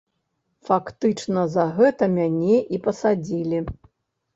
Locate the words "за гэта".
1.57-2.03